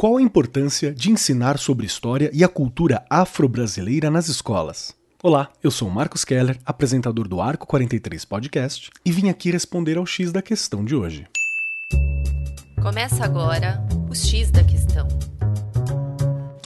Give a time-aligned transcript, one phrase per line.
[0.00, 4.94] Qual a importância de ensinar sobre história e a cultura afro-brasileira nas escolas?
[5.20, 10.06] Olá, eu sou Marcos Keller, apresentador do Arco 43 Podcast, e vim aqui responder ao
[10.06, 11.26] X da questão de hoje.
[12.80, 15.08] Começa agora o X da questão.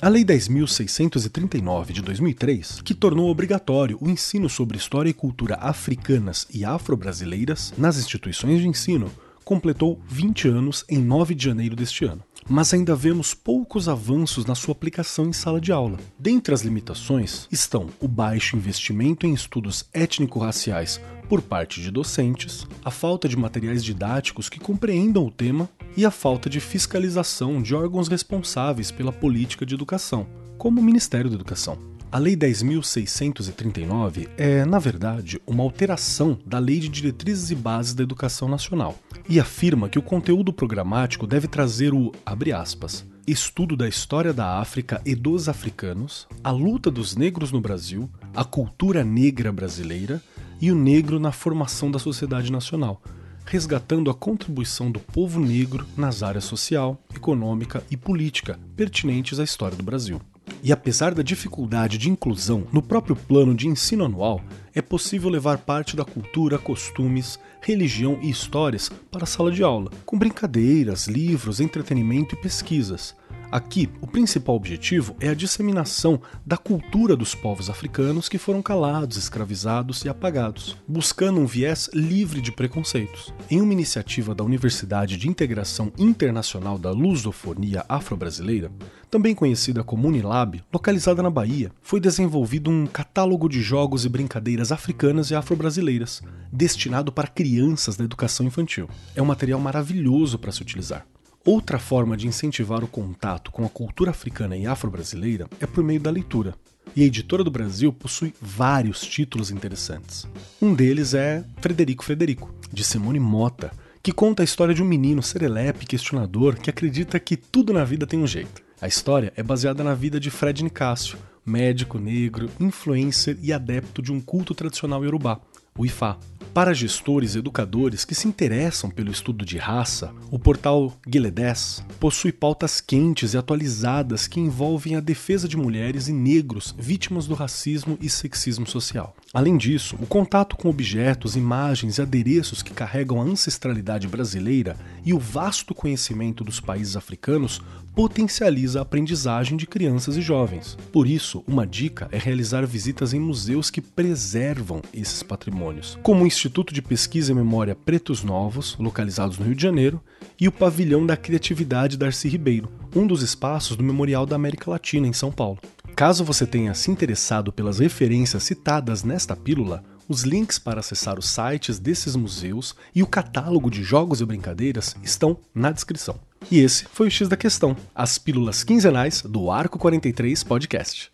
[0.02, 6.46] A Lei 10.639 de 2003, que tornou obrigatório o ensino sobre história e cultura africanas
[6.52, 9.10] e afro-brasileiras nas instituições de ensino,
[9.42, 14.54] completou 20 anos em 9 de janeiro deste ano mas ainda vemos poucos avanços na
[14.54, 15.98] sua aplicação em sala de aula.
[16.18, 22.90] Dentre as limitações estão o baixo investimento em estudos étnico-raciais por parte de docentes, a
[22.90, 28.08] falta de materiais didáticos que compreendam o tema e a falta de fiscalização de órgãos
[28.08, 30.26] responsáveis pela política de educação,
[30.58, 31.91] como o Ministério da Educação.
[32.12, 38.02] A Lei 10.639 é, na verdade, uma alteração da Lei de Diretrizes e Bases da
[38.02, 43.88] Educação Nacional e afirma que o conteúdo programático deve trazer o, abre aspas, estudo da
[43.88, 49.50] história da África e dos africanos, a luta dos negros no Brasil, a cultura negra
[49.50, 50.22] brasileira
[50.60, 53.00] e o negro na formação da sociedade nacional,
[53.46, 59.78] resgatando a contribuição do povo negro nas áreas social, econômica e política pertinentes à história
[59.78, 60.20] do Brasil.
[60.62, 64.40] E apesar da dificuldade de inclusão no próprio plano de ensino anual,
[64.72, 69.90] é possível levar parte da cultura, costumes, religião e histórias para a sala de aula,
[70.06, 73.12] com brincadeiras, livros, entretenimento e pesquisas,
[73.52, 79.18] Aqui, o principal objetivo é a disseminação da cultura dos povos africanos que foram calados,
[79.18, 83.30] escravizados e apagados, buscando um viés livre de preconceitos.
[83.50, 88.72] Em uma iniciativa da Universidade de Integração Internacional da Lusofonia Afro-Brasileira,
[89.10, 94.72] também conhecida como Unilab, localizada na Bahia, foi desenvolvido um catálogo de jogos e brincadeiras
[94.72, 98.88] africanas e afro-brasileiras, destinado para crianças da educação infantil.
[99.14, 101.06] É um material maravilhoso para se utilizar.
[101.44, 105.98] Outra forma de incentivar o contato com a cultura africana e afro-brasileira é por meio
[105.98, 106.54] da leitura.
[106.94, 110.24] E a Editora do Brasil possui vários títulos interessantes.
[110.60, 115.20] Um deles é Frederico Frederico, de Simone Mota, que conta a história de um menino
[115.20, 118.62] serelepe questionador que acredita que tudo na vida tem um jeito.
[118.80, 124.12] A história é baseada na vida de Fred Nicásio, médico negro, influencer e adepto de
[124.12, 125.40] um culto tradicional iorubá,
[125.76, 126.18] o Ifá.
[126.54, 132.30] Para gestores e educadores que se interessam pelo estudo de raça, o portal Guiledés possui
[132.30, 137.96] pautas quentes e atualizadas que envolvem a defesa de mulheres e negros vítimas do racismo
[138.02, 139.16] e sexismo social.
[139.32, 145.14] Além disso, o contato com objetos, imagens e adereços que carregam a ancestralidade brasileira e
[145.14, 147.62] o vasto conhecimento dos países africanos
[147.94, 150.76] potencializa a aprendizagem de crianças e jovens.
[150.90, 155.22] Por isso, uma dica é realizar visitas em museus que preservam esses
[155.62, 160.02] patrimônios, como o Instituto de Pesquisa e Memória Pretos Novos, localizados no Rio de Janeiro,
[160.40, 165.06] e o Pavilhão da Criatividade Darcy Ribeiro, um dos espaços do Memorial da América Latina
[165.06, 165.58] em São Paulo.
[165.94, 171.28] Caso você tenha se interessado pelas referências citadas nesta pílula, os links para acessar os
[171.28, 176.18] sites desses museus e o catálogo de jogos e brincadeiras estão na descrição.
[176.50, 181.08] E esse foi o X da Questão, as pílulas quinzenais do Arco 43 Podcast.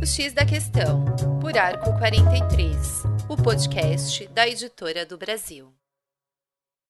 [0.00, 1.04] O X da Questão,
[1.40, 5.72] por Arco 43, o podcast da Editora do Brasil.